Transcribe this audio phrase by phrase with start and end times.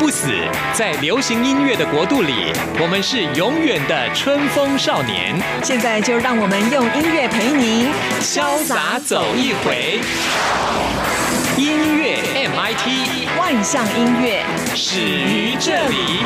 [0.00, 0.28] 不死，
[0.72, 2.32] 在流行音乐的国度里，
[2.80, 5.38] 我们是永远的春风少年。
[5.62, 7.86] 现在就让我们用音乐陪您
[8.18, 10.00] 潇洒走一回。
[11.58, 14.42] 音乐 MIT 万象音乐
[14.74, 16.24] 始于这里。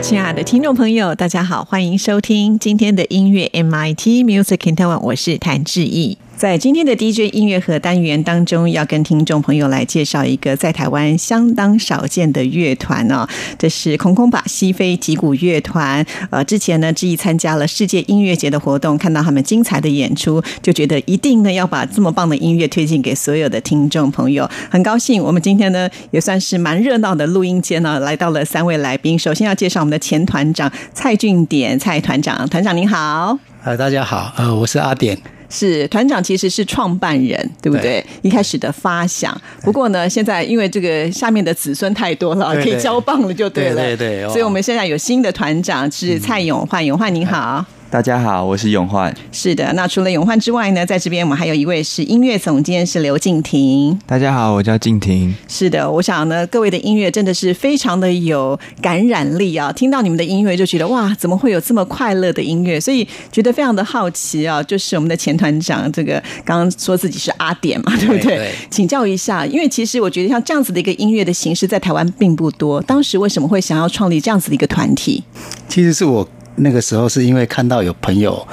[0.00, 6.18] 亲爱的听众朋友，大家好，欢迎收听今天的音乐 MIT Music in Taiwan，我是谭志毅。
[6.42, 13.24] 在今天的 DJ 音乐盒单元当中，要跟听众朋友来介绍一个在台湾相当少见的乐团哦，
[13.56, 16.04] 这是空空把西非吉鼓乐团。
[16.30, 24.50] 呃，之前呢，志毅参加了世界音乐节的活动，看到他们精彩的演出，就觉得一定呢要把这么棒的音乐推荐给所有的听众朋友。
[24.68, 29.16] 很高兴，我们今天呢也算是蛮热闹的录音间呢，来到了三位来宾。
[29.16, 33.38] 首先要介绍我们的前团长蔡俊典，蔡团长，团长您好。
[33.62, 35.16] 呃，大家好，呃，我是阿典。
[35.52, 38.04] 是团长，其实是创办人，对不对？
[38.22, 39.38] 一开始的发想。
[39.62, 43.76] 不过呢，现在因为这个下面的子孙太多了，可以交棒了，就对了。
[43.76, 44.26] 对对。
[44.30, 47.64] 所以我们现在有新的团长是蔡永焕，永焕您好。
[47.92, 49.14] 大家好，我是永焕。
[49.30, 54.00] 是的，那除了永焕之外呢，在这边我们还有一位是音乐总监，是刘敬婷。
[54.06, 55.34] 大家好，我叫敬婷。
[55.46, 59.70] 是的，我想呢，各位的音乐真的是非常的有感染力啊！
[59.70, 62.80] 听到你们的音乐就觉得哇，怎么会有这么快乐的音乐？
[62.80, 64.62] 所以觉得非常的好奇啊！
[64.62, 66.14] 就是我们的前团长，这个
[66.46, 68.50] 刚刚说自己是阿典嘛，对不对？
[68.70, 72.80] 请教一下，因为其实我觉得像这样子的一个音乐的形式，在台湾并不多。
[72.80, 75.22] 当时为什么会想要创立这样子的一个团体？
[75.68, 76.26] 其实是我。
[76.56, 78.46] 那个时候是因为看到有朋友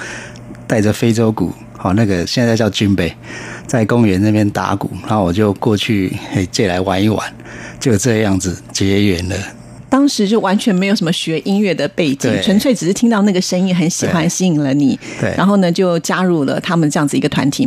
[0.65, 3.13] 带着非洲鼓，好那个现在叫军备，
[3.67, 6.15] 在公园那边打鼓，然后我就过去
[6.51, 7.33] 借来玩一玩，
[7.79, 9.35] 就这样子结缘了。
[9.89, 14.97] 当时就完全没有什么学音乐的背景，纯粹只是听到那个声音很喜欢，吸引了你。
[15.19, 17.65] 对，然后呢就加入了他们这样子一个团体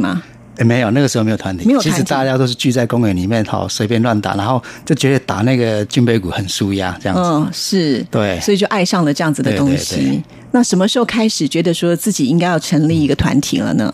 [0.58, 0.64] 吗？
[0.66, 7.22] 没有，那个时候没有团体，其实大家都是聚在公园里面，好随便乱打，然后就觉得打那个军杯鼓很舒压，这样子。
[7.22, 10.22] 嗯，是，对，所以就爱上了这样子的东西。
[10.50, 13.90] 那什么时候开始觉得说自己应该要成立一个团体了呢？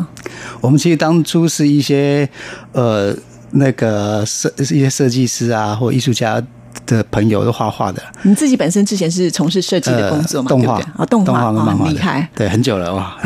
[0.60, 2.28] 我们其实当初是一些
[2.72, 3.14] 呃
[3.52, 6.42] 那个设一些设计师啊或艺术家
[6.84, 8.02] 的朋友都画画的。
[8.22, 10.48] 你自己本身之前是从事设计的工作吗？
[10.48, 13.16] 动画啊，动画很厉害，对，很久了哇，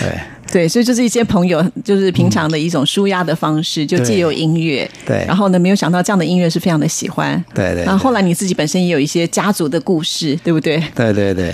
[0.00, 0.20] 对。
[0.54, 4.88] 对，所以就是一些朋友，就是平常的一种舒压的方式，就借由音乐。
[5.04, 7.44] 对，然后呢，没有想到这样的音乐是非常的喜欢。
[7.52, 7.82] 对对。
[7.82, 10.80] 然后后来你自己本身也有一些家族的故事，对不对？
[10.94, 11.52] 对对对。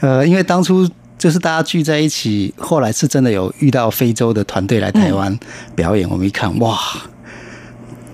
[0.00, 5.34] 呃，因为当初就是大家聚在一起，后来是真的有遇到非洲的团队来台湾
[5.74, 6.78] 表演，我们一看，哇！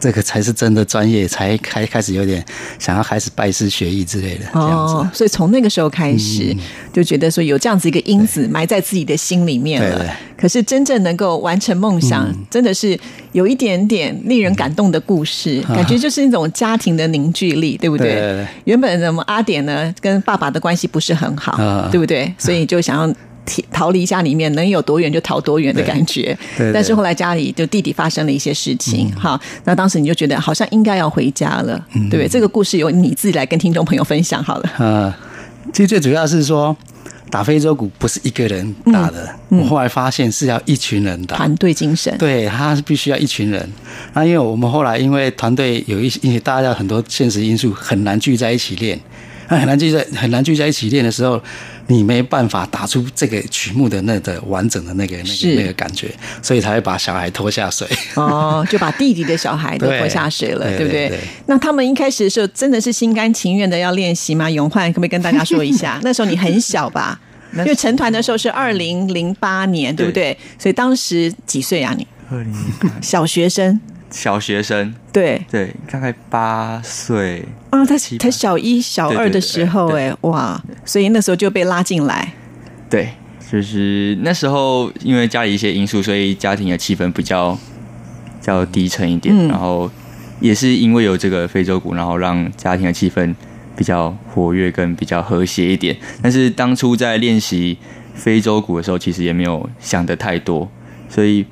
[0.05, 2.45] 这个才是真的专业，才开开始有点
[2.79, 5.17] 想要开始拜师学艺之类的这样子。
[5.17, 6.55] 所以从那个时候开始，
[6.93, 10.15] 就觉得说有这样子一个因子埋在自己的心里面了。
[10.37, 12.99] 可是真正能够完成梦想，真的是
[13.33, 18.47] 有一点点令人感动的故事，感觉就是那种家庭的凝聚力，对不对？
[18.65, 22.31] 原本我们阿典呢跟爸爸的关系不是很好，对不对？
[22.37, 23.15] 所以就想要。
[23.71, 26.37] 逃离家里面能有多远就逃多远的感觉，
[26.73, 32.29] 但是后来家里就弟弟发生了一些事情，哈，那当时你就觉得好像应该要回家了，对不对？
[32.29, 34.71] 这个故事由你自己来跟听众朋友分享好了。
[34.79, 35.15] 呃，
[35.73, 36.75] 其实最主要是说
[37.31, 43.69] 打非洲鼓不是一个人打的，我后来发现是要一群人打，团队精神，对，他是必须要一群人。
[44.15, 48.99] 那因为我们后来因为团队有一些，因为大家很多现实因素很难聚在一起练。
[49.47, 51.39] 那很难聚在很难聚在一起练的时候，
[51.87, 56.11] 你没办法打出这个曲目的那个完整的那个那个那个感觉，
[56.43, 57.87] 所以才会把小孩拖下水。
[58.15, 61.19] 哦，就把弟弟的小孩都拖下水了， 对不对？
[61.47, 64.51] 那他们一开始的时候真的是心甘情愿的要练习吗？
[64.51, 66.01] 永焕可不可以跟大家说一下？
[66.05, 67.21] 那时候你很小吧？
[67.57, 70.37] 因为成团的时候是二零零八年，对不对？
[70.59, 71.95] 所以当时几岁啊？
[71.97, 72.53] 你二零
[73.01, 73.79] 小学生。
[74.15, 82.33] 小学生，对对，大概八岁啊，他才小一、小二的时候，哎，哇，所以那时候就被拉进来。
[82.89, 83.09] 对，
[83.51, 87.59] 就是那时候，因为家里一些因素，所以家庭的气氛比较
[88.41, 89.37] 较低沉一点。
[89.49, 89.91] 然后
[90.39, 93.35] 也是因为有这个非洲鼓，然后让家庭的气氛
[93.77, 95.97] 比较活跃，跟比较和谐一点。
[96.23, 97.77] 但是当初在练习
[98.15, 100.71] 非洲鼓的时候，其实也没有想的太多，
[101.09, 101.45] 所以。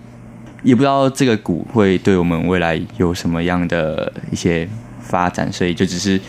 [0.63, 4.69] 也不知道这个鼓会对我们未来有什么样的一些
[5.01, 6.21] 发展，所以就只是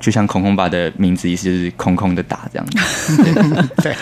[0.00, 3.68] 就像空空把的名字意思就是空空的打这样子。
[3.82, 3.94] 对，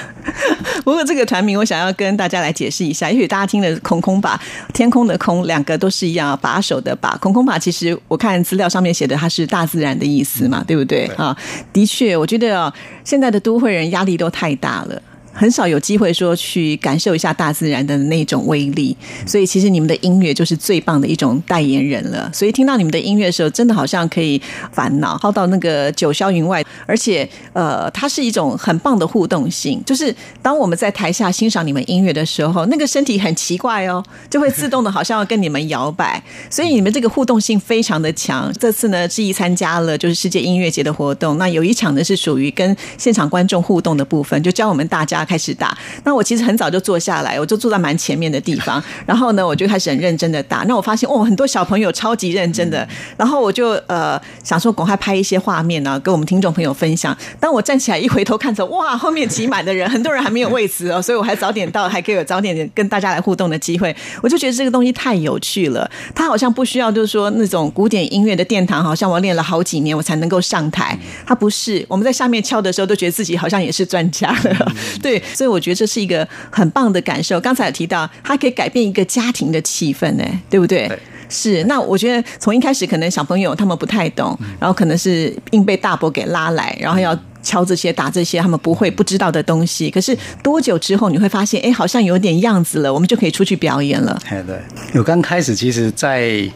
[0.85, 4.39] 不过这个团名我想要跟大家来解释一下，也许大家听的“空空把”
[4.75, 11.35] 天空的“空”两个都是一样，把手的“把”空空把，其实我看资料上面写的它是大自然的意思嘛，对不对啊？
[11.73, 15.03] 的确，我觉得啊，现在的都会人压力都太大了。
[15.37, 18.97] 很少有机会说去感受一下大自然的那种威力，
[19.27, 22.31] 所以其实你们的音乐就是最棒的一种代言人了。
[22.33, 24.41] 所以听到你们的音乐的时候，真的好像可以
[24.73, 29.83] 烦恼抛到那个九霄云外，而且呃，它是一种很棒的互动性。
[29.85, 36.23] 就是当我们在台下欣赏你们音乐的时候，那个身体很奇怪哦，就会自动的好像要跟你们摇摆。
[36.49, 38.51] 所以你们这个互动性非常的强。
[38.59, 45.26] 这次呢，志毅参加了就是世界音乐节的活动，那有一场呢是属于跟现场观众互动的部分，就教我们大家。
[45.27, 48.83] 开始打，那我其实很早就坐下来，我就坐在蛮前面的地方。
[49.05, 50.65] 然后呢，我就开始很认真的打。
[50.69, 52.87] 那我发现，哦，很多小朋友超级认真的。
[53.17, 57.17] 然后我就呃想说，赶快拍一些画面呢，跟我们听众朋友分享。
[57.41, 63.95] 当我站起来一回头看着，哇，后面挤满的人，很多人还没有位置哦， 所以我还早点到，还可以有早点跟大家来互动的机会。
[64.23, 65.91] 我就觉得这个东西太有趣了。
[66.15, 70.99] 他好像不需要，就是说那种古典音乐的殿堂，好像我练了好几年我才能够上台。
[71.27, 74.73] 他不是，我们在下面敲的时候，都觉得自己好像也是专家了。
[75.03, 75.16] 对。
[75.35, 77.41] 所以我觉得这是一个很棒的感受。
[77.41, 80.91] 刚才有提到，它可以改变一个家庭的气氛，呢，对不对？
[81.29, 81.65] 是。
[81.65, 89.91] 那我觉得从一开始可能小朋友他们不太懂，然后可能是硬被大伯给拉来，然后要敲这些、打这些他们不会、不知道的东西。
[89.91, 94.21] 可是多久之后你会发现，哎，好像有点样子了，我们就可以出去表演了。
[94.29, 94.61] 对对。
[94.95, 96.49] 我刚开始其实，在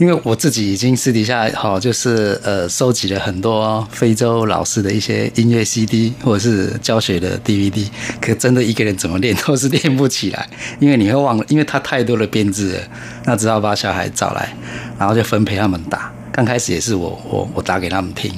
[0.00, 7.86] 因为我自己已经私底下好，就是呃收集了很多非洲老师的一些音乐 CD 或者是教学的 DVD，
[8.18, 10.48] 可真的一个人怎么练都是练不起来，
[10.78, 12.80] 因为你会忘了，因为他太多的编制了，
[13.26, 14.56] 那只好把小孩找来，
[14.98, 16.10] 然后就分配他们打。
[16.32, 18.32] 刚开始也是我我我打给他们听，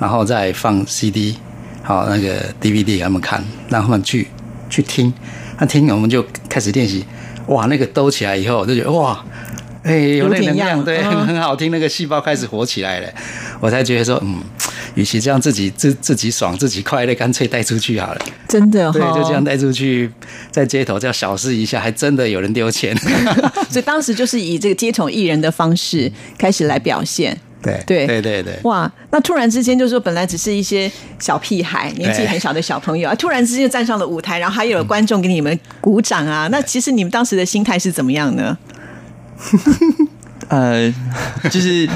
[0.00, 1.36] 然后再放 CD，
[1.82, 4.28] 好那个 DVD 给他们看，让他们去
[4.70, 5.12] 去听，
[5.58, 7.04] 那听我们就开始练习，
[7.48, 9.22] 哇，那个兜起来以后，我就觉得哇。
[9.84, 13.08] 哎，有那能量，对，很很好听，那个细胞开始活起来了，
[13.60, 14.40] 我才觉得说，嗯，
[14.94, 18.20] 与其这样自己自自己爽自己快乐，干脆带出去好了。
[18.48, 20.10] 真的，对，就这样带出去，
[20.50, 22.96] 在街头这样小试一下，还真的有人丢钱。
[23.68, 27.38] 所以当时就是以这个街头艺人的方式开始来表现。
[27.62, 28.90] 对对对对对，哇！
[29.10, 36.46] 那突然之间就说，本来只是一些小屁孩，年纪很小的小朋友啊，突然之间站上了舞台，然后还有观众给你们鼓掌啊。
[36.52, 38.54] 那其实你们当时的心态是怎么样呢？
[40.48, 40.92] 呃，
[41.50, 41.88] 就是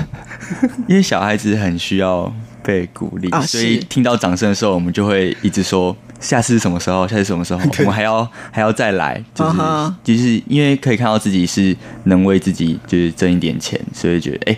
[0.87, 2.32] 因为小孩子很需要
[2.62, 7.06] 被鼓励，所以听到掌声的时候，我们就会一直说下次是什么时候？
[7.06, 7.61] 下次什么时候？
[7.81, 9.58] 我们还要还要再来，就是
[10.02, 14.56] 就是因为可以看到自己是能为自己就是挣一点钱，所以觉得哎，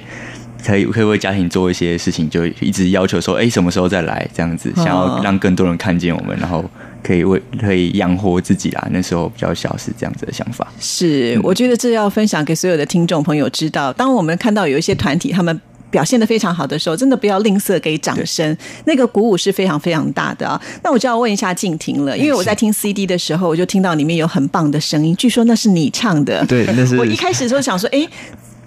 [0.64, 4.28] 可以可以为家庭做一些事情，就一直要求说哎，什么时候再来？
[4.32, 6.64] 这样子想要让更多人看见我们，然后。
[7.02, 10.66] 可以为可以养活自己啦，那时候比较小是这样子的想法。
[10.78, 13.92] 是，我觉得这要分享给所有的听众朋友知道。
[13.92, 15.60] 当我们看到有一些团体他们
[15.90, 20.60] 表现的非常好的时候，真的不要吝啬给掌声，那个鼓舞是非常非常大的啊。
[20.82, 26.44] 那我就要问一下静婷了，因为我在听 CD 的时候，我就听到里面有很棒的声音，据说那是你唱的。
[26.46, 28.06] 对，那是我一开始时候想说，哎。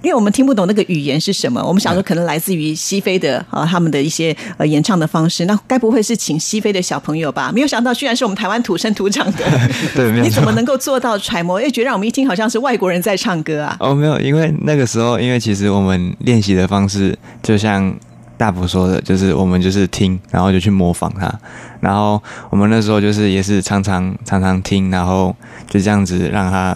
[0.03, 7.50] 因为我们听不懂那个语言是什么，我们想说可能来自于西非的啊，他们的一些呃演唱的方式，那该不会是请西非的小朋友吧？
[7.53, 9.45] 没有想到居然是我们台湾土生土长的，
[9.95, 11.62] 对，你怎么能够做到揣摩？
[11.62, 13.77] 又觉得让我们一听好像是外国人在唱歌啊？
[13.79, 17.95] 哦，没有，因为那个时候，因为其实我们练习的方式就像
[18.38, 21.33] 大伯说的，就是我们就是听，然后就去模仿他，
[21.79, 25.33] 然后我们那时候就是也是常常常常听，然后
[25.69, 26.75] 就这样子让他。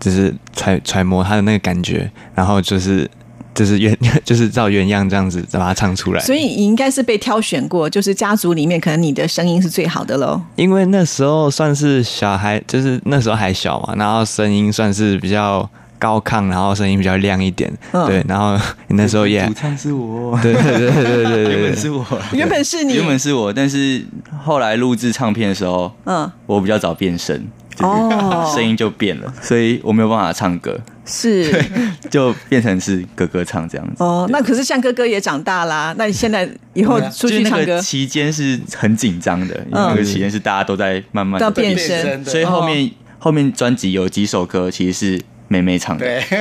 [0.00, 3.08] 就是揣揣摩他的那个感觉，然后就是
[3.54, 6.20] 就是原 就是照原样这样子把它唱出来。
[6.20, 10.40] 所以你应该是被挑选过，就是家族里面可能你的声音是最好的喽。
[10.56, 17.72] 因为那时候算是小孩，就是那时候还小嘛，然后声音算是比较高亢，然后声音比较亮一点。
[18.06, 18.58] 对，然后
[18.88, 24.04] 那时候也主唱是我，对对对对对原本是我，原本是你，原本是我，但是
[24.44, 27.46] 后来录制唱片的时候，嗯，我比较早变声。
[27.80, 31.50] 哦，声音就变了，所以我没有办法唱歌，是。
[32.10, 34.04] 就变成是哥哥唱这样子。
[34.04, 37.80] 哦，那可是像哥哥也长大啦，那你现在以后出去唱歌。
[37.80, 45.22] 期间是很紧张的，因为那个期间是大家都在慢慢的变身，所以后面后面专辑有几首歌其实是。
[45.54, 46.40] 妹妹唱的，对，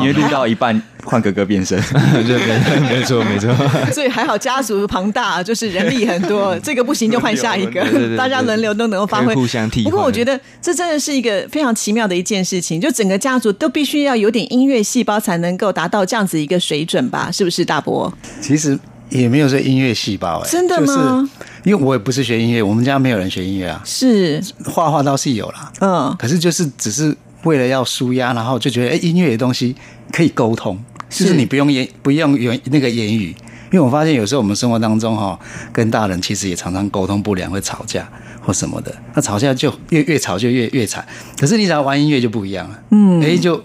[0.00, 1.80] 因为 录到一半换哥哥变身，
[2.26, 3.54] 对，没错没错。
[3.94, 9.84] 所以还好家族庞大，就是人力很多，这个不行就换下一个，大家轮流都能够发挥，互相替。
[9.84, 17.30] 不过我觉得这真的是一个非常奇妙的一件事情，就整个家族都必须要有点音乐细胞才能够达到这样子一个水准吧？
[17.30, 18.12] 是不是大伯？
[18.40, 18.76] 其实
[19.10, 20.86] 也没有说音乐细胞、哎，真的吗？
[20.86, 27.14] 就是因为我也不是学音乐，我们家没有人学音乐啊，是，画画倒是有啦，嗯，可是就是只是
[27.44, 29.74] 为了要舒压，然后就觉得哎、音乐的东西
[30.12, 30.78] 可以沟通，
[31.08, 33.28] 就是是你不用言不用言那个言语，
[33.72, 35.38] 因为我发现有时候我们生活当中哈、
[35.72, 38.08] 跟大人其实也常常沟通不良，会吵架
[38.40, 41.06] 或什么的，那吵架就越越吵就越越惨，
[41.38, 43.62] 可是你只要玩音乐就不一样了，嗯，哎、就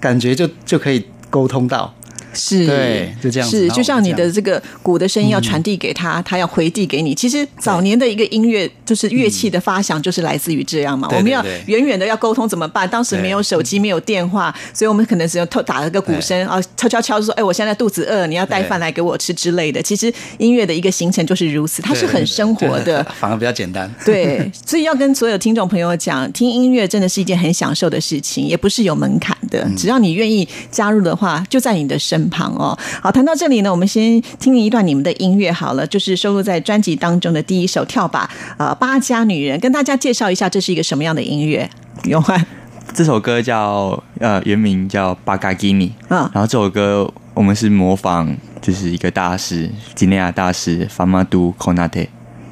[0.00, 1.94] 感觉就就可以沟通到，
[2.34, 7.14] 是，对就这样子是，就像你的这个鼓的声音要传递给他，他要回递给你。
[7.14, 11.08] 其实早年的一个音乐，就是乐器的发响，就是来自于这样嘛。
[11.08, 12.88] 对我们要远远的要沟通怎么办？
[12.88, 23.04] 当时没有手机，没有电话，所以我们可能只有偷打了个鼓声啊，敲敲敲，说：“哎，我现在肚子饿，你要带饭来给我吃之类的。”其实音乐的一个形成就是如此，它是很生活的。
[23.18, 23.92] 反而比较简单。
[24.04, 29.66] 对，所以要跟所有听众朋友讲，听音乐真的是一件很享受的事情，也不是有门槛的。
[29.76, 32.76] 只要你愿意加入的话，就在你的身旁哦。
[33.02, 41.68] 好，谈到这里呢，我们先听一段你们的音乐好了，就是收录在专辑当中的第一首《跳吧》呃八家女人，跟大家介绍一下这是一个什么样的音乐。
[42.04, 42.44] 永焕，
[42.92, 52.08] 这首歌叫呃原名叫《巴嘎基尼》，嗯然后这首歌我们是模仿就是一个大师吉内亚大师 Famadu Konate，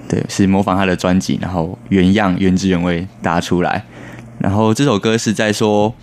[0.08, 3.84] 对，是模仿他的专辑，然后原样原汁原味打出来。
[4.38, 5.94] 然后这首歌是在说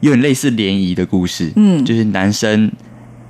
[0.00, 2.70] 有点类似联谊的故事，嗯就是男生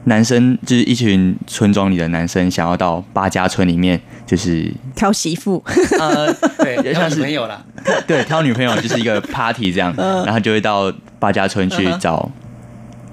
[0.05, 5.63] 男生就是一群村庄里的男生想要到八家村里面，就是挑媳妇，
[5.99, 7.63] 呃对， 像也像是女朋友啦，
[8.07, 12.31] 对，挑女朋友就是一个 party 这样，然后就会到八家村去找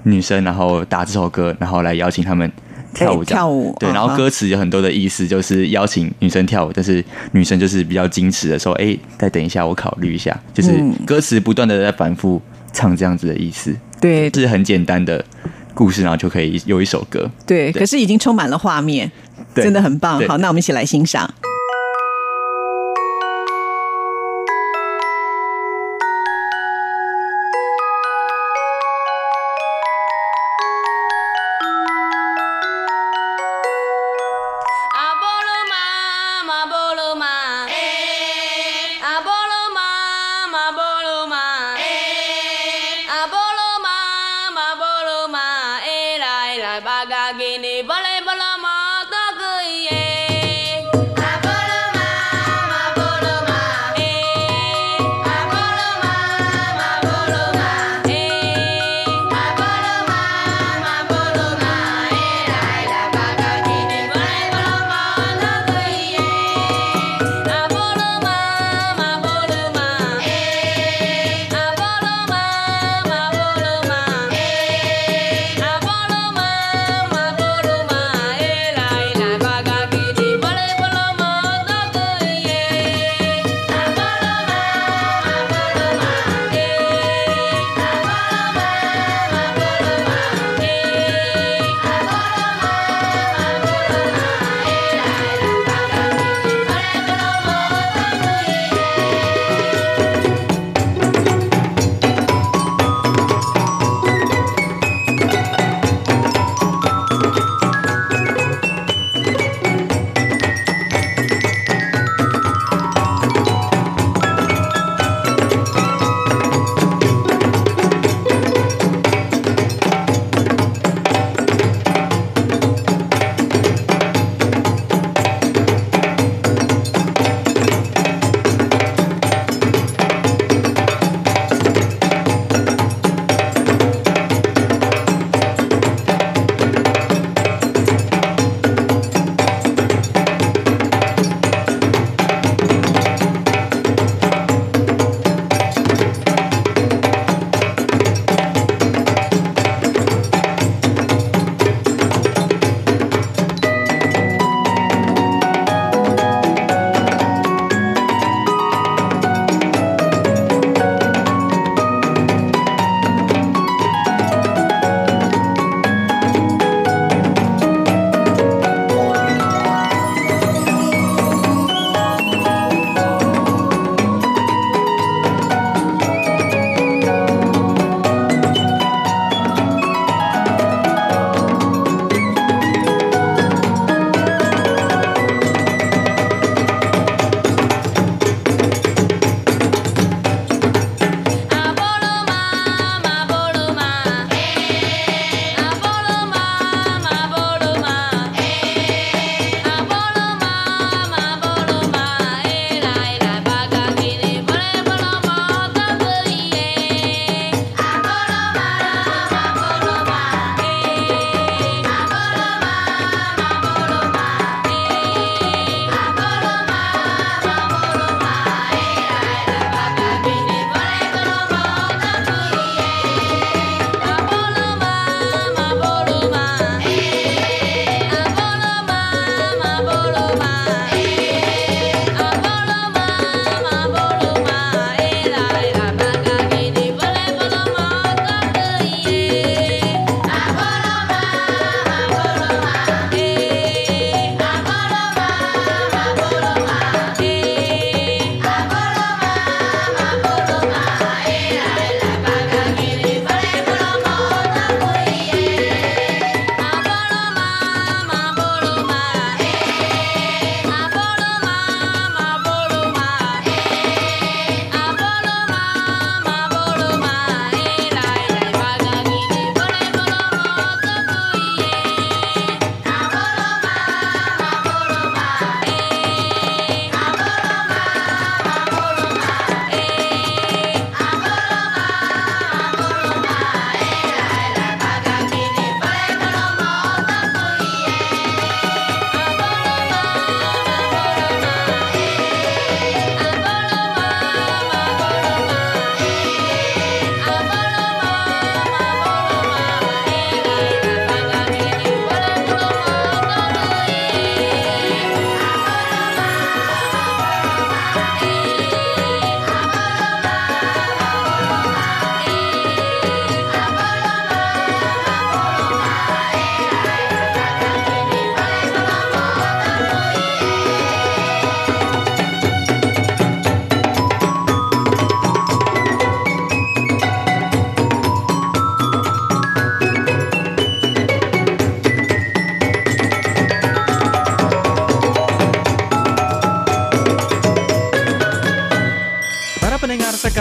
[0.04, 2.50] 女生，然后打这首歌，然后来邀请他们
[2.94, 3.22] 跳舞。
[3.22, 10.94] 跳舞对，然后歌词有很多的意思，就是邀请女生跳舞，但是女生就是比较矜持的说：“哎，再等一下，我考虑一下。”就是嗯。
[11.04, 12.40] 歌词不断的在反复
[12.72, 14.30] 唱这样子的意思，对。
[14.30, 15.22] 是很简单的
[15.78, 17.30] 故事，然后就可以有一首歌。
[17.46, 19.08] 对，对可是已经充满了画面，
[19.54, 20.20] 真的很棒。
[20.26, 21.32] 好，那我们一起来欣赏。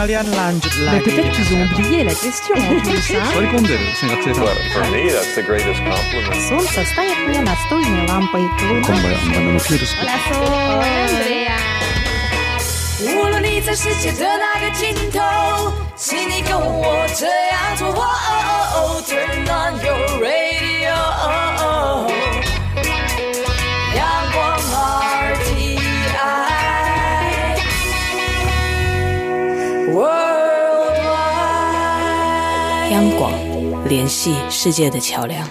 [0.07, 1.11] sekalian lanjut Mais lagi.
[1.11, 3.49] peut-être qu'ils ont oublié la question en plus, hein Sorry
[3.99, 4.45] sen katsotaan.
[4.47, 6.41] Well, for me, that's the greatest compliment.
[6.49, 8.45] Солнце стоит мне настольной лампой.
[8.71, 9.11] Луна
[13.05, 15.19] 无论你在世界的哪个尽头，
[15.97, 17.89] 请你跟我这样做。
[17.89, 20.95] 哦 Turn on your radio，
[32.98, 33.32] 央广，
[33.88, 35.48] 联系世界的桥梁。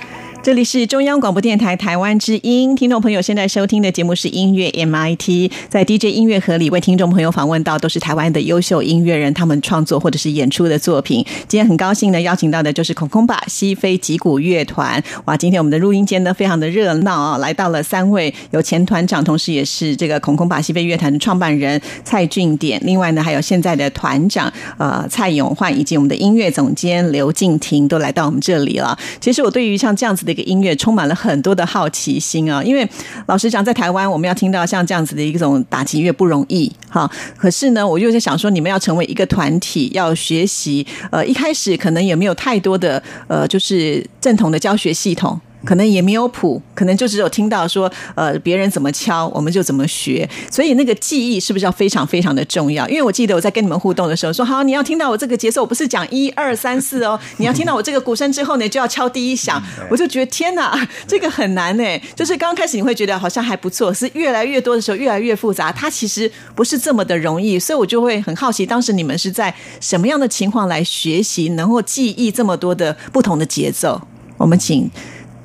[0.46, 11.26] 这里是中央广播电台台湾之音，听众朋友现在收听的节目是音乐 MIT，在 DJ 音乐盒里为听众朋友访问到都是台湾的优秀音乐人，他们创作或者是演出的作品。
[11.48, 15.02] 今天很高兴呢，邀请到的就是孔空巴西非吉鼓乐团。
[15.24, 28.96] 哇，今天我们的录音间呢非常的热闹啊，来到了三位有前团长，同时也是这个孔空巴西非乐团的创办人蔡俊典，另外呢还有现在的团长呃蔡永焕，以及我们的音乐总监刘静婷都来到我们这里了。
[29.20, 32.88] 其实我对于像这样子的个音乐充满了很多的好奇心啊，因为
[33.26, 37.10] 老实讲，在台湾我们要听到像这样子的一种打击乐不容易哈。
[37.36, 45.40] 可是呢，我就在想说，你们要成为一个团体，要学习，呃，一开始可能也没有太多的呃，就是正统的教学系统。
[45.66, 50.26] 可能也没有谱，可能就只有听到说，呃，别人怎么敲，我们就怎么学。
[50.50, 52.88] 所以那个记忆是不是要非常非常的重要？
[52.88, 59.60] 因为我记得我在跟你们互动的时候说，好，你要听到我这个节奏，我不是讲一二三四哦， 你要听到我这个鼓声之后呢，就要敲第一响。
[59.90, 61.84] 我就觉得天哪，这个很难呢。
[62.14, 67.58] 就是刚开始你会觉得好像还不错，是越来越多的时候越来越复杂，它其实不是这么的容易。
[67.58, 74.00] 所以我就会很好奇，当时你们是在什么样的情况来学习，能够记忆这么多的不同的节奏？
[74.36, 74.90] 我们请。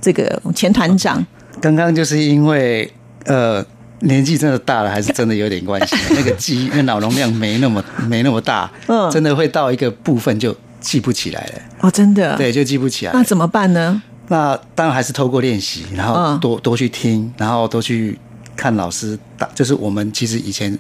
[0.02, 1.24] 这个前团长，
[1.62, 2.92] 刚刚就是因为
[3.26, 3.64] 呃
[4.00, 5.96] 年纪真的大了，还是真的有点关系。
[6.16, 11.62] 那个记忆，那脑容量没那么没那么大，嗯真的会到一个部分就记不起来了。
[11.82, 13.12] 哦，真的，对，就记不起来。
[13.14, 14.02] 那怎么办呢？
[14.28, 18.18] 那当然还是透过练习，然后嗯多、多去听，然后多去
[18.56, 20.78] 看老师大，就是我们其实以前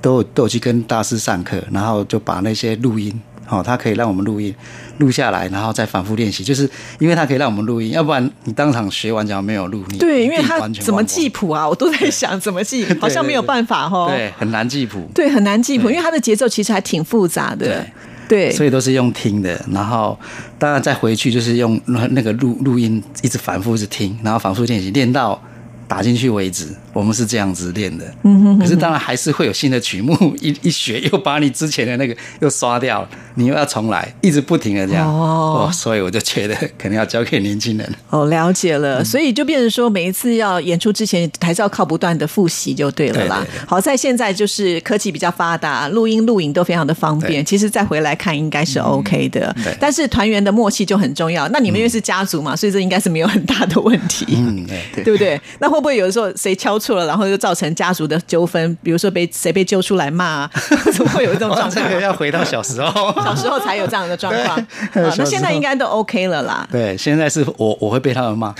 [0.00, 3.12] 都有都有去跟大师上课，然后就把那些录音。
[3.46, 4.54] 哦，他可以让我们录音，
[4.98, 6.44] 录下来，然后再反复练习。
[6.44, 11.68] 就是因为它可以让我们录音，要不然你当场学完讲没有录，你对，因为他你完全怎么记谱啊？
[11.68, 14.06] 我都在想怎么记，好像没有办法哦。
[14.10, 15.08] 对，很难记谱。
[15.14, 17.86] 对，很难记谱，因为它的节奏其实还挺复杂的。
[18.26, 20.18] 对，所以都是用听的，然后
[20.58, 25.38] 当然再回去就是用那个录录音，一直反复一直听，然后反复练习，练到
[25.86, 26.68] 打进去为止。
[26.94, 35.06] 我们是这样子练的，嗯哼可是当然还是会有新的曲目， 一一学又把你之前的那个又刷掉，你又要重来，一直不停的这样。
[35.06, 37.94] 哦所以我就觉得可能要交给年轻人。
[38.10, 43.40] 哦，了解了，嗯所以就变成说，每一次要演出之前，还是要靠不断的复习就对了啦。
[43.40, 49.54] 对对对好在现在就是科技比较发达，录音录影都非常的方便，其实再回来看应该是 OK 的。
[49.80, 51.48] 但是团员的默契就很重要。
[51.48, 54.26] 那你们因为是家族嘛，所以这应该是没有很大的问题。
[54.30, 55.40] 嗯，对不对？
[55.58, 58.76] 那会不会有的时候谁敲错了，然后又造成家族的纠纷？
[58.82, 60.50] 比如说被谁被揪出来骂、啊，
[60.92, 61.92] 怎么会有这种状这况？
[61.92, 63.12] 个要回到小时候。
[63.24, 66.68] 小时候才有这样的状况， 对啊那现在应该都 OK 了啦。
[66.70, 68.54] 对，现在是我我会被他们骂。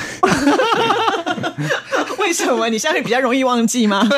[2.19, 4.09] 为什么你现在会比较容易忘记吗？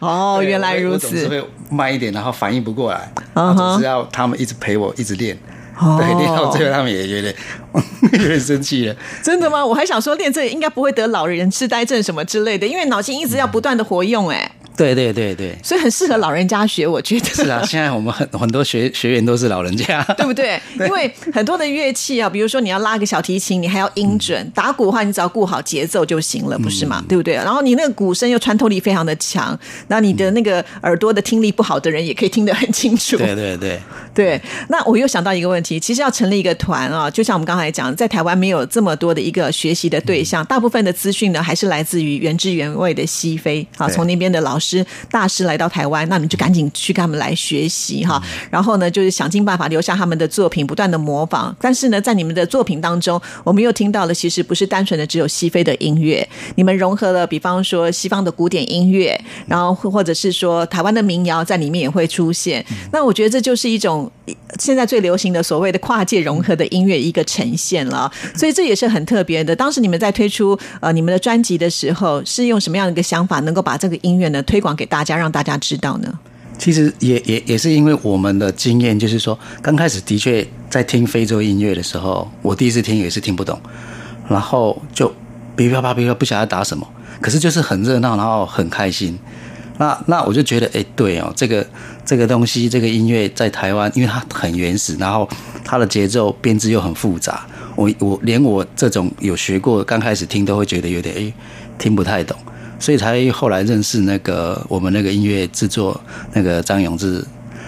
[0.00, 1.28] 哦，原来如我总是此。
[1.28, 5.38] 会慢一点，然后反应不过来，嗯哼总是要他们一直陪我一直练。
[5.82, 7.34] 哦对，练到最后他们也有点
[8.12, 8.96] 有点生气了。
[9.22, 9.64] 真的吗？
[9.64, 17.26] 我还想说练这个应该不会得老人痴呆症什么之类的，因为脑筋一直要不断的活用，哎，对对对对，所以很适合老人家学，我觉得。
[17.26, 20.60] 是啊， 现在我们很很多学学员都是老人家，对不 对？
[20.80, 27.04] 因为很多的乐器啊，比如说你要拉个小提琴，你还要音准；打鼓的话，你只要顾好节奏就行了，不是吗？
[27.08, 27.34] 对不对？
[27.34, 29.58] 然后你那个鼓声又穿透力非常的强，
[29.88, 33.16] 那你的那个耳朵的听力不好的人也可以听得很清楚。
[33.16, 33.80] 对对对，
[34.14, 51.54] 对，那我又想到一个问题，其实要成立一个团啊，就像我们刚才讲，在台湾没有这么多的一个学习的对象，大部分的资讯呢还是来自于原汁原味的西非啊，从那边的老师大师来到台湾，那你就赶紧去跟他们来学习哈，然后呢，就是想尽办法留下他们的作品，不断的模仿。
[51.60, 62.64] 但是呢，在你们的作品当中，我们又听到了，其实不是单纯的只有西非的音乐，你们融合了，比方说西方的古典音乐，然后或或者是说台湾的民谣在里面也会出现。
[62.92, 64.10] 那我觉得这就是一种
[64.58, 69.54] 现在最流行的所谓的跨界融合的音乐一个呈现了， 所以这也是很特别的。
[69.54, 76.18] 当时你们在推出呃你们的专辑的时候，是用什么样的一个想法，能够把这个音乐呢推广给大家，让大家知道呢？
[76.58, 83.58] 其实也也也是因为我们的经验，就是说刚开始的确在听非洲音乐的时候，我第一次听也是听不懂，
[84.28, 85.08] 然后就
[85.56, 86.86] 哔哔叭叭哔叭不晓得打什么，
[87.20, 89.18] 可是就是很热闹，然后很开心。
[89.82, 91.66] 那那我就觉得，哎，对哦，这个
[92.04, 95.28] 这个东西，这个音乐在台湾，因为它很原始，然后
[95.64, 101.32] 它的节奏编制又很复杂，我我连我这种有学过，刚开始听都会觉得有点哎
[101.78, 102.36] 听不太懂，
[102.78, 106.00] 所以才后来认识那个我们那个音乐制作
[106.32, 107.24] 那个张永志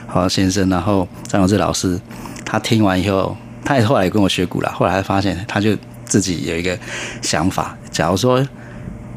[0.07, 2.00] 好先生，然后张永志老师，
[2.44, 6.79] 他听完以后，他也后来跟我学鼓了，后来发现他就自己有一个
[7.22, 8.46] 想法，假如说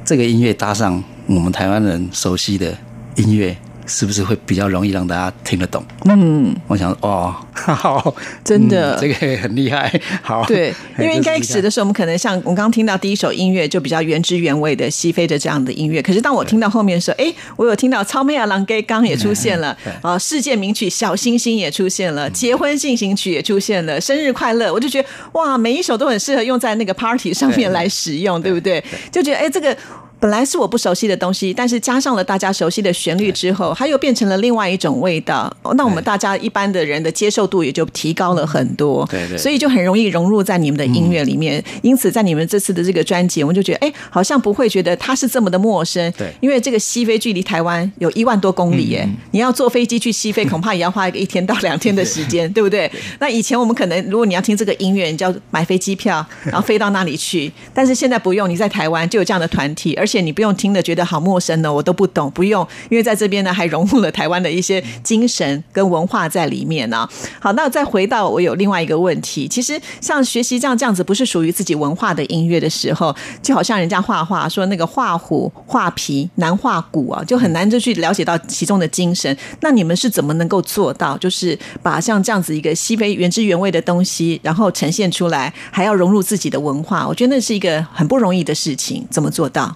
[0.03, 2.75] 这个音乐搭上我们台湾人熟悉的
[3.17, 5.83] 音乐，是不是会比较容易让大家听得懂？
[6.05, 9.91] 嗯，我想哦，好，真的嗯这个很厉害。
[10.21, 28.83] 好，对，哎 因为一开始的时候，我们可能像我们刚刚听到第一首音乐就比较原汁原味的西非的这样的音乐，可是当我听到后面的时候，哎，我有听到超妹啊、狼给刚也出现了，啊，世界名曲《小星星》也出现了，结婚进行曲也出现了，生日快乐，我就觉得哇，每一首都很适合用在那个 party 上面对来使用，对不对？
[29.11, 29.75] 就觉得哎，这个。
[30.19, 35.55] 本来是我不熟悉的东西，但是加上了大家熟悉的旋律之后，它又变成了另外一种味道。
[35.61, 39.05] 哦那我们大家一般的人的接受度也就提高了很多。
[39.11, 41.63] 对对所以就很容易融入在你们的音乐里面。
[41.83, 46.11] 因此，在你们这次的这个专辑，我们就觉得，哎，好像不会觉得它是这么的陌生。
[46.17, 52.91] 对因为这个西非距离台湾有一万多公里，耶，你要坐飞机去西非， 恐怕也要花一个一天到两天的时间，对不对？
[53.19, 57.51] 那以前我们可能，如果你要听这个音乐，你就要买飞机票，然后飞到那里去。
[57.73, 67.05] 但是现在不用，你在台湾就有这样的团体，而 而且你不用听的觉得好陌生呢，我都不懂，不用，因为在这边呢还融入了台湾的一些精神跟文化在里面呢、
[67.41, 79.37] 好，那再回到我有另外一个问题，其实像学习这样这样子不是属于自己文化的音乐的时候，就好像人家画画说那个画虎画皮难画骨啊，就很难就去了解到其中的精神。
[79.59, 87.05] 那你们是怎么能够做到，就是把像这样子一个西非原汁原味的东西，然后呈现出来，还要融入自己的文化？
[87.05, 89.75] 我觉得那是一个很不容易的事情，怎么做到？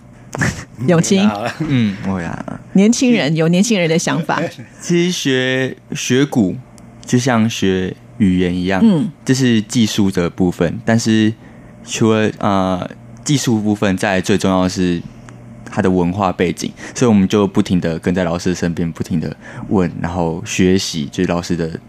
[0.88, 4.41] 永清，嗯，我呀，年轻人有年轻人的想法，
[4.80, 6.56] 其实学学鼓
[7.06, 10.80] 就像学语言一样，嗯，这是技术的部分。
[10.86, 11.32] 但是
[11.86, 12.89] 除了呃
[13.24, 15.02] 技术部分，在最重要的是
[15.65, 19.36] 他的文化背景，所以我们就不停的跟在老师身边，不停的
[19.70, 21.80] 问，然后学习，就是老师的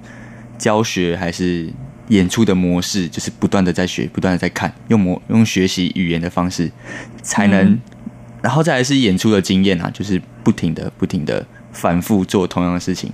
[0.58, 1.72] 教学还是
[2.08, 6.70] 演出的模式，就是不断的在学，不断的在看，用模用学习语言的方式，
[7.22, 7.80] 才能，嗯
[8.42, 13.10] 然后再来是演出的经验啊，就是不停的不停的反复做同样的事情，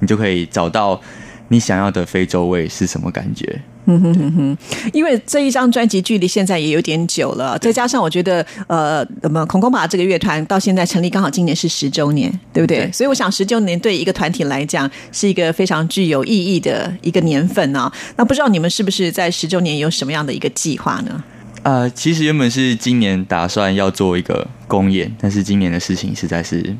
[0.00, 1.00] 你就可以找到
[1.48, 3.60] 你想要的非洲味是什么感觉。
[3.84, 4.58] 嗯哼哼哼
[4.92, 12.84] 因为这一张专辑距离现在也有点久了，再加上我觉得，呃，我们孔孔把这个乐团到现在成立刚好今年是十周年，对不对？
[12.84, 17.92] 对所以我想十周年对一个团体来讲是一个非常具有意义的一个年份啊。
[18.16, 21.24] 那不知道你们是不是在十周年有什么样的一个计划呢？
[21.64, 26.74] 呃，其实原本是今年打算要做一个公演，但是今年的事情实在是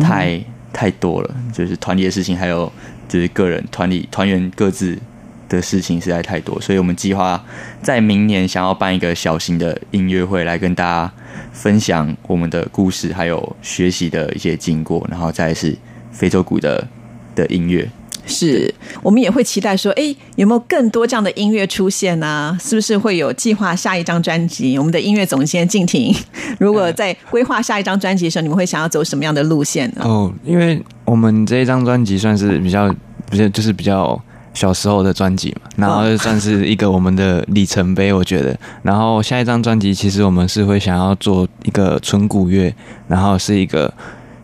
[0.00, 2.72] 太、太多了，就是团里的事情，还有
[3.08, 4.98] 就是个人团里团员各自
[5.48, 7.40] 的事情实在太多，所以我们计划
[7.80, 11.12] 在明年想要办一个小型的音乐会，来跟大家
[11.52, 15.72] 分享我们的故事，还有学习的一些经过，然后再是
[16.10, 16.84] 非洲鼓的
[17.36, 17.88] 的音乐。
[18.26, 24.76] 是我们也会期待说，哎，有没有更多这样的音乐出现呢、是不是会有计划下一张专辑？
[24.76, 26.14] 我们的音乐总监静婷，
[26.58, 30.02] 如果在规划下一张专辑的时候，你们会想要走什么样的路线呢？
[30.04, 32.94] 哦，因为我们这一张专辑算是比较
[33.30, 34.20] 比较就是比较
[34.54, 38.58] 小时候的专辑嘛，然后就算是一个我们的里程碑，我觉得。
[38.82, 42.74] 然后下一张专辑其实我们是会想要做一个纯古乐，
[43.06, 43.92] 然后是一个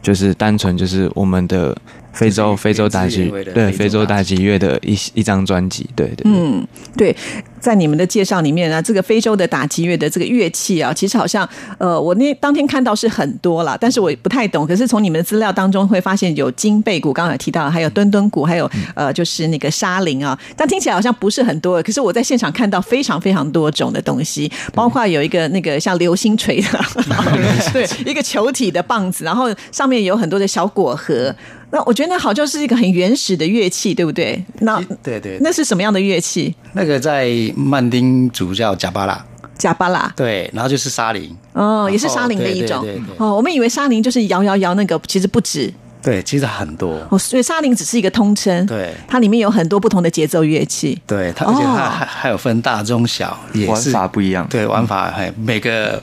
[0.03, 1.77] 就是单纯就是我们的
[2.13, 6.23] 非洲就是非洲大吉原汁原味的对非洲大非洲大吉乐的一一张专辑，对对对。
[6.27, 7.17] 嗯，对，
[7.59, 11.49] 在你们的介绍里面呢，这个非洲的打击乐的这个乐器啊，其实好像
[11.79, 14.67] 呃，我那当天看到是很多啦，但是我也不太懂。
[14.67, 21.83] 可是从你们的资料当中会发现有金贝鼓，刚刚有提到，还有墩墩鼓，还有呃，就是那个沙林啊，但听起来好像不是很多。
[21.83, 26.69] 可是我在现场看到非常非常多种的东西，包括有一个那个像流星锤的，
[27.73, 31.35] 对，一个球体的棒子，然后上面有很多的小果核。
[31.73, 34.45] 那我觉得那好就是一个很原始的乐器，对不对？
[34.61, 36.55] 那对对，那是什么样的乐器？
[36.75, 39.25] 那个在曼丁族叫贾巴拉，
[39.57, 40.13] 贾巴拉。
[40.15, 42.83] 对，然后就是沙林，哦，也是沙林的一种。
[42.83, 43.17] 对对对对。
[43.17, 43.35] 哦。
[43.35, 45.73] 我们以为沙林就是摇摇摇那个，其实不止。
[46.03, 48.93] 对，其实很多，哦，所以沙林只是一个通称，对。
[49.09, 51.01] 它里面有很多不同的节奏乐器。
[51.07, 51.91] 对，它而且它哦。
[51.91, 54.47] 还还有分大中小，也玩是法不一样。
[54.51, 56.03] 对，玩法还每个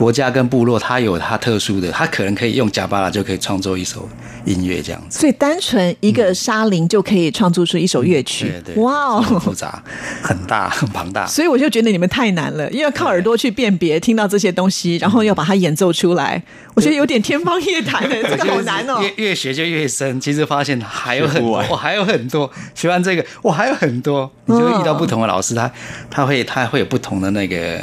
[0.00, 4.08] 国家跟部落，它有它特殊的，它可能可以用加巴拉就可以创作一首
[4.46, 5.20] 音乐这样子。
[5.20, 9.54] 所以单纯一个沙林就可以创作出一首乐曲嗯对，对，哇很复哦！
[9.54, 9.82] 杂，
[10.22, 11.26] 很大，很庞大。
[11.26, 16.42] 所以我就觉得你们太难了，因为靠耳朵去辨别，听到这些东西，然后要把它演奏出来，
[16.74, 19.02] 我觉得有点天方夜谭了， 这个好难哦。
[19.02, 22.50] 越越学就越深，其实发现还有很多，我还有很多。
[22.74, 24.30] 学完这个，我还有很多。
[24.46, 25.70] 你就会遇到不同的老师，他
[26.10, 27.78] 他会他会有不同的那个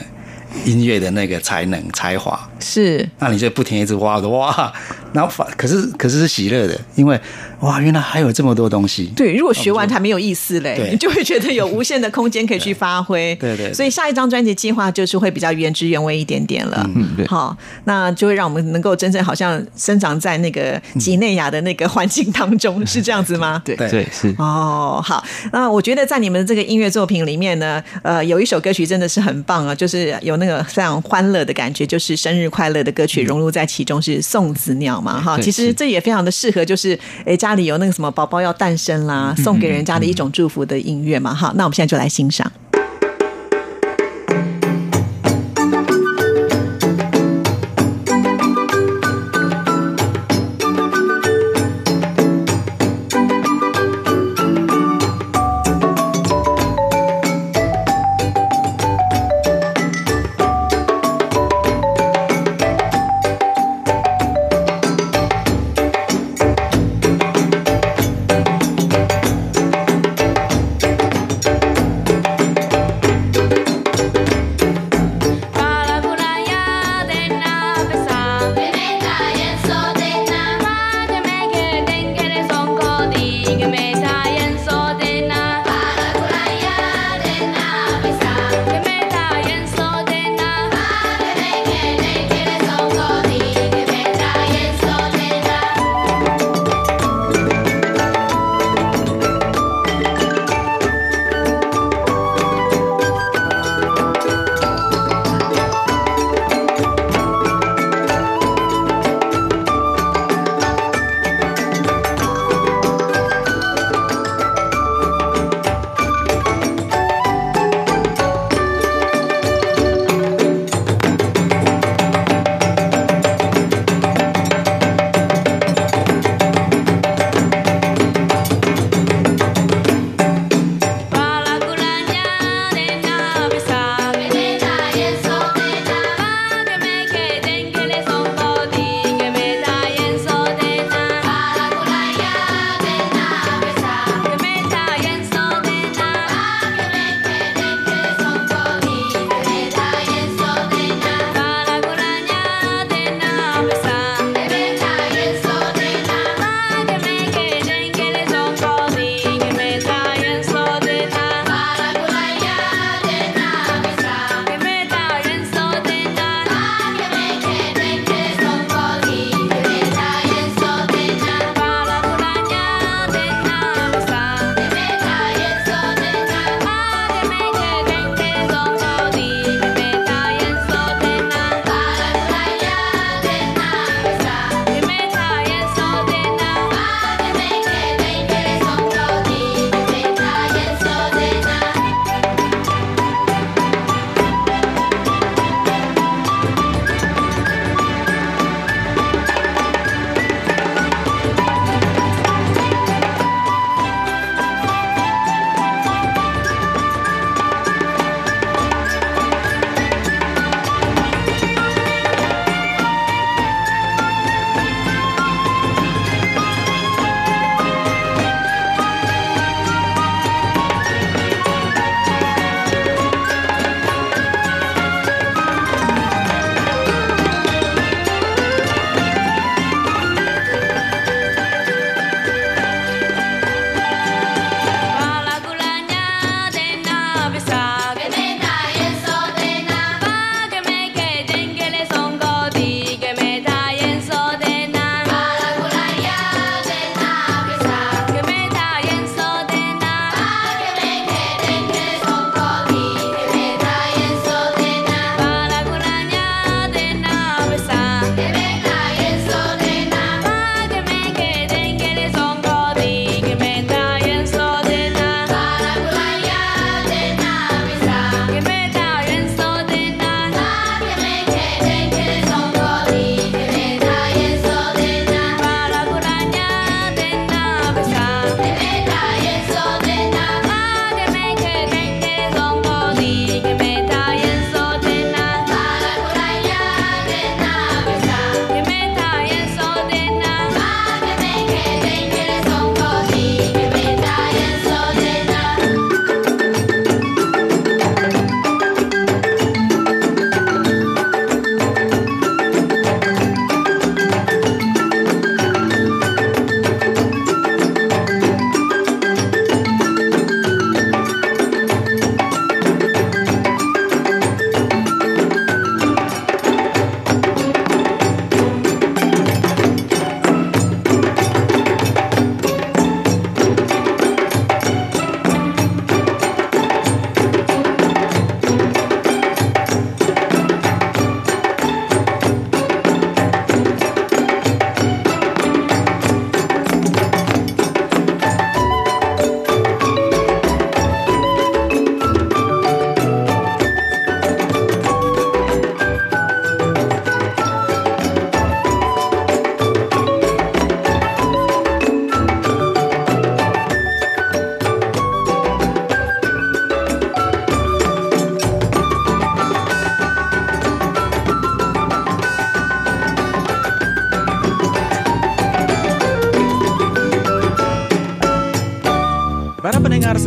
[0.66, 4.72] 音乐的那个才能才华，是，那你就不停一直挖的哇，
[5.14, 7.20] 然后反可是可是是喜乐的，因为
[7.62, 9.12] 哇，原来还有这么多东西。
[9.16, 13.36] 对，如果学完它没有意思嘞，你就会觉得有无限的空间可以去发挥。
[13.36, 16.88] 对 对对所以下一张专辑计划就是会比较原汁原味一点点了。
[16.96, 17.26] 嗯对。
[17.28, 17.56] 好，
[17.86, 23.62] 那就会让我们能够真正好像生长在那个几内亚的那个环境当中，是这样子吗？
[23.66, 23.76] 对。
[23.76, 24.34] 对对，是。
[24.38, 42.52] 哦，好，那我觉得在你们的这个音乐作品里面呢，呃，有一首歌曲真的是很棒啊，就是有那个非常欢乐的感觉，就是生日快乐的歌曲融入在其中，是送子鸟嘛，哈，其实这也非常的适合，就是诶家里有那个什么宝宝要诞生啦，送给人家的一种祝福的音乐嘛，哈，那我们现在就来欣赏。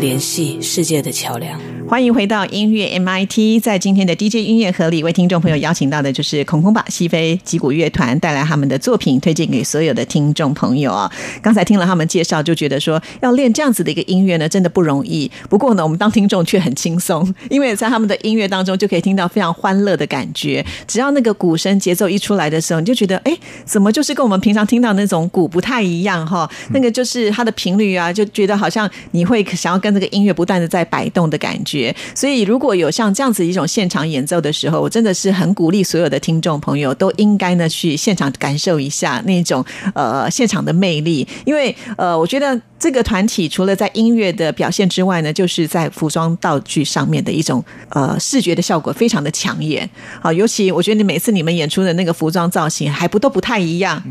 [0.00, 1.79] 联系世界的桥梁。
[1.90, 11.10] 欢迎回到音乐 MIT，在今天的 DJ 音乐盒里，为听众朋友邀请到的就是孔孔把西非击鼓乐团带来他们的作品，推荐给所有的听众朋友啊。
[11.42, 15.28] 刚才听了他们介绍，就觉得说要练这样子的一个音乐呢，真的不容易。
[15.48, 20.64] 不过呢，我们当听众却很轻松，因为在他们的音乐当中就可以听到非常欢乐的感觉。
[20.86, 26.48] 只要那个鼓声节奏一出来的时候，你就觉得哎，怎么就是跟我们平常听到那种鼓不太一样哈？
[26.72, 31.79] 那个就是它的频率啊，就觉得好像你会想要跟这个音乐不断的在摆动的感觉。
[32.14, 39.64] 所以，如果有像这样子一种现场演奏的时候，我真的是很鼓励所有的听众朋友都应该呢去现场感受一下那种
[39.94, 49.88] 呃现场的魅力，因为呃，我觉得这个团体除了在音乐的表现之外呢，就是在服装道具上面的一种呃视觉的效果非常的抢眼。
[50.20, 54.02] 好，尤其我觉得你每次你们演出的那个服装造型还不都不太一样，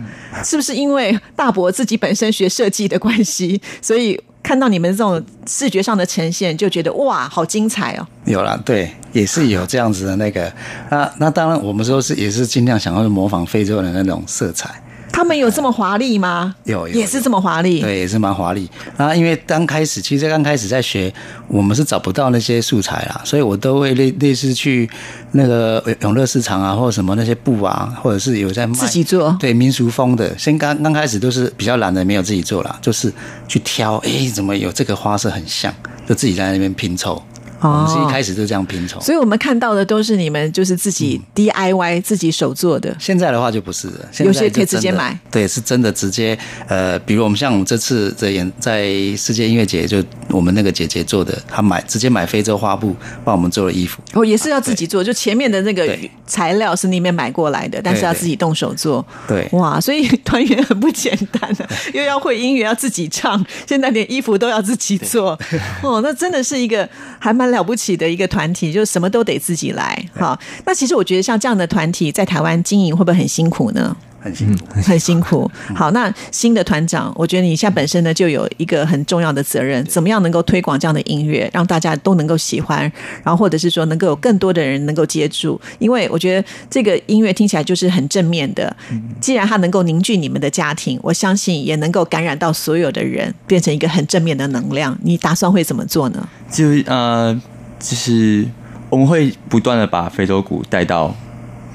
[0.44, 4.20] 是不是因为大伯自己本身学设计的关系，所以？
[4.42, 8.08] 看到你们这种视觉上的呈现，就觉得哇，好精彩哦！
[8.26, 10.52] 有啦，对，也是有这样子的那个。
[10.90, 14.82] 那那当然，我们说是也是尽量想要模仿非洲的那种色彩。
[15.20, 16.56] 他们有这么华丽吗？
[16.64, 17.82] 有，有也是这么华丽。
[17.82, 18.70] 对，也是蛮华丽。
[18.96, 21.14] 啊，因为刚开始，其实刚开始在学，
[21.50, 24.90] 我们是找不到那些素材啦，所以我都会类类似去
[25.34, 29.36] 那个永乐市场啊，或者什么那些布啊，或者是有在卖自己做。
[29.38, 30.38] 对，民俗风的。
[30.38, 33.12] 先刚刚开始都是比较懒的，没有自己做啦，就是
[33.46, 35.74] 去挑，哎，怎么有这个花色很像，
[36.08, 37.22] 就自己在那边拼凑。
[37.62, 42.96] 我们是一开始就这样拼凑，所以我们看到的都是你们就是自己 DIY、自己手做的。
[43.00, 45.18] 现在的话就不是了，有些可以直接买。
[45.30, 46.38] 对，是真的直接。
[46.68, 48.88] 呃，比如我们像我们这次在演在
[49.18, 54.02] 世界音乐节，就我们那个姐姐做的，她买直接买非洲花布帮我们做了衣服。
[54.14, 59.06] 哦，也是要自己做，就前面的那个材料是那边买过来的，但是要自己动手做。
[59.28, 65.38] 对，哇，所以团员很不简单的，又要会音乐，要自己唱，现在连衣服都要自己做。
[65.82, 66.88] 哦，那真的是一个
[67.18, 70.06] 还蛮了不起的一个团体，就是什么都得自己来。
[70.14, 73.96] 好，那其实我觉得像这样的团体在台湾经营会不会很辛苦呢？
[74.20, 75.50] 很辛苦，很辛苦。
[75.76, 82.82] 好，那新的团长，我觉得你现在本身呢就有一个很重要的责任，怎么样能够推广这样的音乐，让大家都能够喜欢，
[83.24, 85.60] 然后或者是说能够有更多的人能够接住。
[85.80, 88.76] 因为我觉得这个音乐听起来就是很正面的，
[89.22, 94.98] 既然它能够凝聚你们的家庭，我相信也能够感染到所有的人，变成一个很正面的能量。
[95.04, 96.28] 你打算会怎么做呢？
[96.52, 97.34] 就呃，
[97.80, 98.46] 就是
[98.90, 101.16] 我们会不断的把非洲鼓带到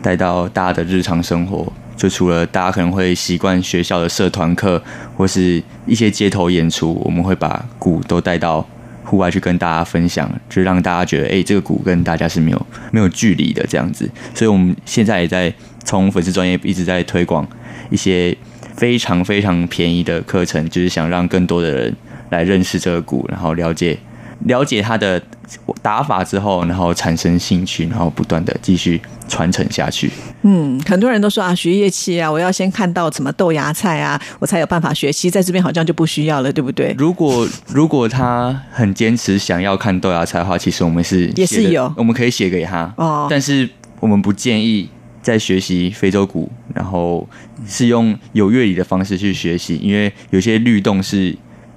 [0.02, 1.72] 带到大家的日常生活。
[1.96, 4.82] 就除了大家可能会习惯学校的社团课，
[5.16, 8.66] 或是一些街头演出，我们会把鼓都带到
[9.04, 14.10] 户外去跟大家分享，就让大家觉得，哎，这个鼓跟大家是没有没有距离的这样子。
[14.34, 15.52] 所以我们现在也在
[15.84, 17.46] 从粉丝专业一直在推广
[17.90, 18.36] 一些
[18.76, 21.94] 非常非常便宜的课程，就是想让更多的人
[22.30, 23.96] 来认识这个鼓，然后了解
[24.46, 25.22] 了解它的
[25.80, 30.10] 打法之后，然后产生兴趣，然后不断的继续传承下去。
[30.46, 35.30] 嗯，很多人都说啊，学乐器啊，我要先看到什么豆芽菜啊，我才有办法学习。
[35.30, 36.94] 在这边好像就不需要了，对不对？
[36.98, 43.26] 如果如果他很坚持想要看豆芽菜的话，其实我们是也是有，我们可以写给他哦。
[43.30, 43.68] 但是
[44.00, 44.88] 我们不建议
[45.22, 47.26] 在学习非洲鼓，然后
[47.66, 51.34] 是用有乐理的方式去学习，因为有些律动是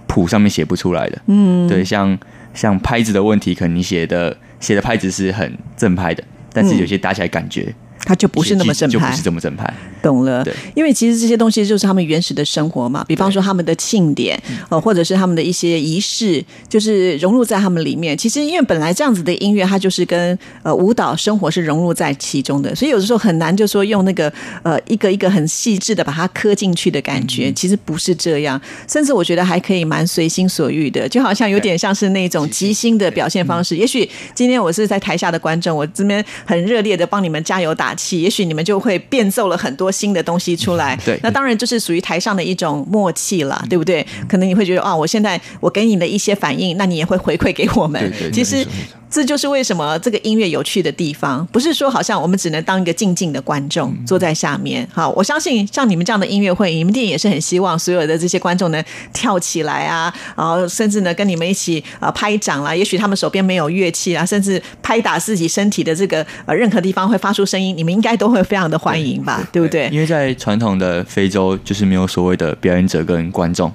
[0.08, 1.22] 谱上面写不出来的。
[1.28, 2.18] 嗯，对，像
[2.54, 7.74] 像拍子的问题，可能你写的写的拍子是很正拍的，但是有些打起来感觉。
[8.08, 9.72] 它就不是那么正派，就不是这么正派。
[10.02, 13.04] 懂了，对，因为其实这些东西就是他们原始的生活嘛。
[13.06, 18.18] 比方说他们的庆典，呃，或者是他们的一些仪式，就是融入在他们里面。
[18.18, 24.32] 其实因为本来这样子的音乐，它就是跟呃舞蹈生活是融入在其中的，所以有的时候很难就说用那个
[24.64, 28.62] 呃一个一个很细致的把它刻进去的感觉，其实不是这样。
[28.88, 33.76] 甚至我觉得还可以蛮随心所欲的，就好像有点像是那种即兴的表现方式。
[33.76, 40.98] 也许今天我是在台下的观众，我这边很热烈的帮你们加油打气，也许你们就会变奏了很多新的东西出来。
[41.04, 44.06] 对，那当然就是属于台上的一种默契了，对不对？
[44.30, 48.00] 可能你会觉得啊，我现在我给你的一些反应，那你也会回馈给我们。
[48.12, 48.66] 对对，其实
[49.10, 54.88] 这就是为什么这个音乐有趣的地方，不是说好像我们只能当一个静静的观众坐在下面。
[54.94, 58.84] 好，我相信像你们这样的音乐会，你们店也是很希望所有的这些观众能
[59.14, 62.76] 跳起来啊，然后甚至呢跟你们一起啊拍掌啦。
[62.76, 69.90] 也许他们手边没有乐器啊，甚至拍打自己身体的这个呃任何地方会发出声音，你们应该都会非常的欢迎吧，对不对？
[69.92, 73.72] 因为在传统的非洲，就是没有所谓的表演者跟观众，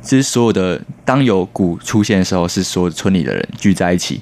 [0.00, 4.20] 其实所有的当有鼓出现的时候，是所有村里的人聚在一起。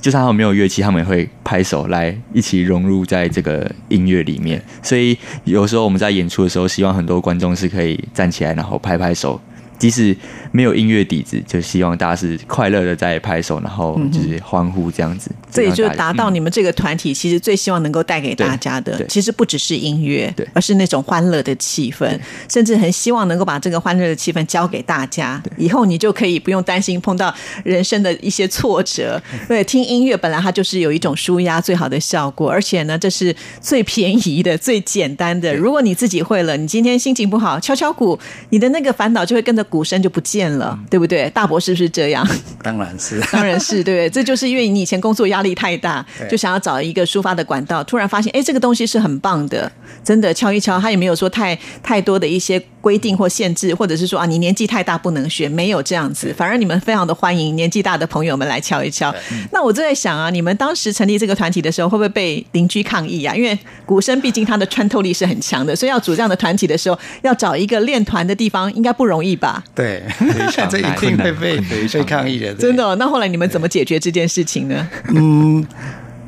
[0.00, 4.62] 就算他们没有乐器，他们也会拍手来一起融入在这个音乐里面。
[4.82, 9.40] 所以有时候我们在演出的时候，希望很多观众是可以站起来，然后拍拍手。
[9.78, 10.14] 即使
[10.52, 15.30] 没有音乐底子，就希望大家是快乐的在拍手，然后就是欢呼这样子。
[15.52, 22.16] 这也就达到你们这个团体其实最希望能够带给大家的其实不只是音乐对，而是那种欢乐的气氛，
[22.48, 25.42] 甚至很希望能够把这个欢乐的气氛交给大家。
[25.56, 27.34] 以后你就可以不用担心碰到
[27.64, 29.20] 人生的一些挫折。
[29.48, 35.52] 对，听音乐本来它就是有一种舒压最好的效果，而且呢，这是最便宜的、最简单的。
[35.52, 38.16] 如果你自己会了，你今天心情不好，敲敲鼓，
[38.50, 41.28] 你的那个烦恼就会跟着鼓声就不见了，对不对？
[41.30, 42.24] 大伯是不是这样？
[42.62, 43.20] 当然是。
[43.32, 44.10] 当然是对不对？
[44.10, 49.70] 这就是因为你以前工作压力太大，就想要找一个抒发的管道，突然发现，哎，这个东西是很棒的，
[50.04, 59.14] 真的敲一敲，他也没有说太太多的一些规定或限制，或者是说啊，你年纪太大不能学，没有这样子，反而你们非常的欢迎年纪大的朋友们来敲一敲。
[59.52, 63.34] 那我就在想啊，你们当时成立这个团体的时候，会不会被邻居抗议啊？
[63.34, 69.62] 因为鼓声毕竟它的穿透力是很强的，所以要组这样的团体的时候，要找一个练团的地方，应该不容易吧？
[69.74, 70.02] 对，
[70.70, 74.88] 这一定会被被抗议的，真的哦、那后来你们怎么解决这件事情呢？
[75.14, 75.64] 嗯，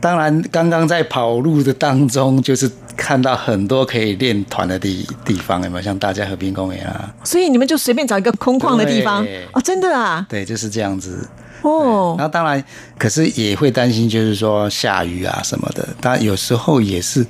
[0.02, 5.82] 当然，刚刚在跑路的当中，就是看到很多可以练团的地地方，有没有？
[5.82, 7.14] 像大家和平公园啊？
[7.22, 9.24] 所以你们就随便找一个空旷的地方。
[9.24, 9.46] 对。
[9.52, 11.24] 哦，真的啊，对，就是这样子。
[11.62, 12.16] 哦。
[12.18, 12.62] 然，后当然，
[12.98, 15.88] 可是也会担心，就是说下雨啊什么的。
[16.00, 17.24] 当然有时候也是，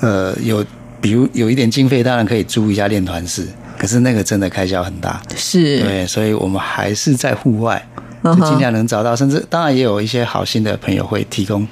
[0.00, 0.62] 呃，有
[1.00, 3.48] 比如有一点经费，当然可以租一下练团室，
[3.78, 5.22] 可是那个真的开销很大。
[5.34, 7.82] 是，对，所以我们还是在户外，
[8.22, 11.66] 就尽量能找到，甚至当然也有一些好心的朋友会提供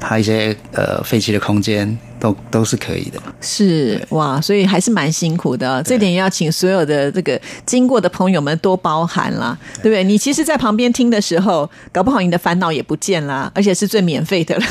[0.00, 3.20] 它一些呃废弃的空间，都都是可以的。
[3.40, 5.82] 是哇，所以还是蛮辛苦的。
[5.82, 10.04] 这点也要请所有的这个经过的朋友们多包涵啦，对不对？
[10.04, 14.62] 你其实，在旁边听的时候，搞不好你的烦恼也不见啦，而且是最免费的了。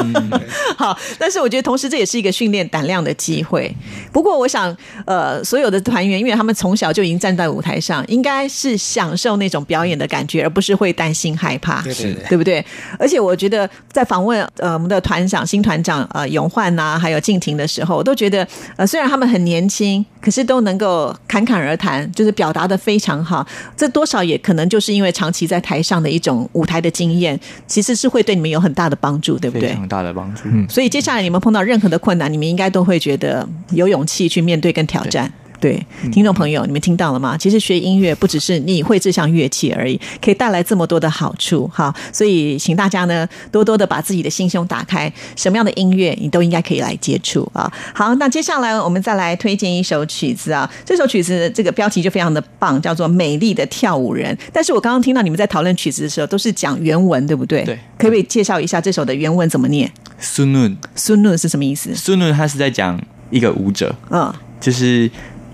[0.76, 3.74] 好，但是我觉得同时这也是一个训练胆量的机会。
[4.12, 4.74] 不过，我想，
[5.04, 12.64] 呃，所有的团员，因为他们从小就已经站在舞台上，应该是享受那种表演的感觉，而不是会担心害怕，对对对对不对？
[12.98, 18.46] 而且我觉得在访问呃我们的团长新团长呃永焕呐、还有静婷的时候，我都觉得
[18.76, 23.46] 呃虽然他们很年轻，可是都能够侃侃而谈，就是表达的非常好。
[23.76, 29.70] 这多少也可能就是因为长期在台上的一种舞台的经验，其实是会对你们有很大的帮助，对不对？
[29.70, 30.42] 非常大的帮助。
[30.44, 35.32] 嗯所以接下来你们碰到任何的困难，你们应该都会觉得有勇气去面对跟挑战。
[35.66, 37.36] 对，听众朋友，你们听到了吗？
[37.36, 41.68] 其实学音乐不只是你会这项乐器而已，可以带来这么多的好处。
[41.74, 47.68] 哈，所以请大家呢多多的把自己的心胸打开，什么样的音乐你都应该可以来接触啊。
[47.92, 54.32] 好，那接下来我们再来推荐一首曲子啊，这首曲子这个标题就非常的棒，叫做《美丽的跳舞人》。
[54.52, 57.64] 但是我刚刚听到你们在讨论曲子的时候，都是讲原文，对不对？
[57.64, 59.90] 对可不可以介绍一下这首的原文怎么念
[60.22, 65.10] ？Sunun 孙论是什么意思？Sunun 他是在讲一个舞者，嗯，就是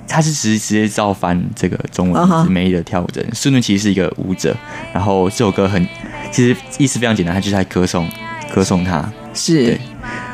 [0.07, 3.27] 他是直直接照翻这个中文嗯哼是美丽的跳舞人。
[3.33, 4.57] Sunun 其实是一个舞者，
[4.93, 5.87] 然后这首歌很
[6.31, 8.09] 其实意思非常简单，他就是在歌颂
[8.55, 9.11] 歌颂他。
[9.35, 9.79] 是。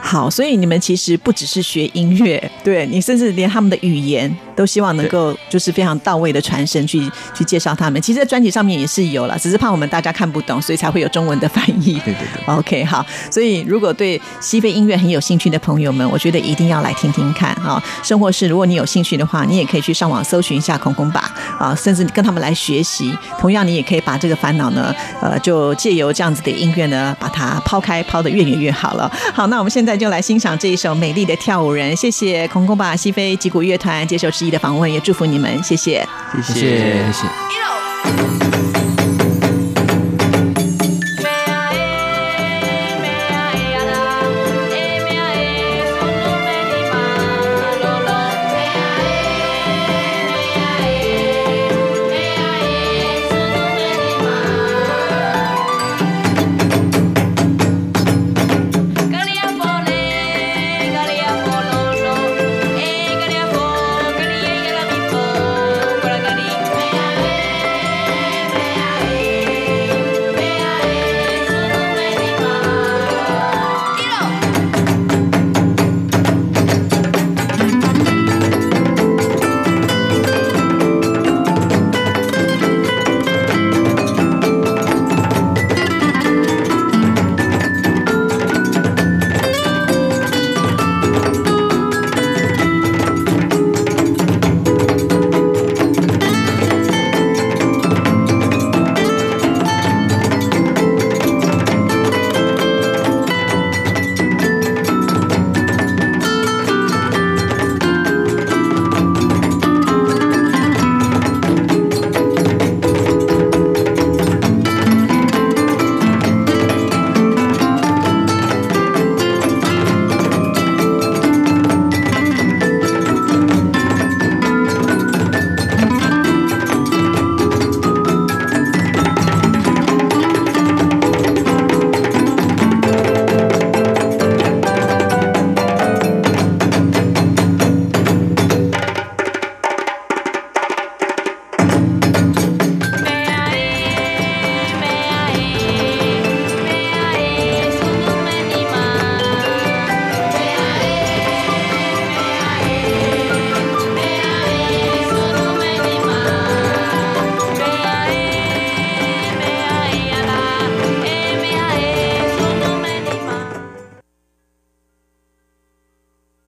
[0.01, 7.01] 好，所以你们其实不只是学音乐，对你甚至连他们的语言都希望能够就是非常到位的传神去
[7.33, 8.03] 去介绍他们。
[8.03, 11.93] 其实，在专辑上面也是有了，只是怕我们大家看不懂，所以才会有中文的翻译。
[12.05, 12.45] 对对对。
[12.53, 17.81] OK，好，所以如果对西非音乐很有兴趣的朋友们，我觉得一定要来听听看啊。
[18.03, 23.17] 生活是，如果你有兴趣的话，你也可以去上网搜寻一下孔孔吧啊，甚至跟他们来学习。
[23.39, 24.93] 同样，你也可以把这个烦恼呢，
[25.23, 29.09] 呃，就借由这样子的音乐呢，把它抛开，抛得越远越好了。
[29.33, 31.93] 好，那我们现在就来欣赏这一首《美丽的跳舞人》。
[31.97, 36.07] 谢谢孔孔吧西非击鼓乐团接受之一的访问，也祝福你们，谢谢。
[36.43, 36.55] 谢谢。
[36.55, 38.68] 谢谢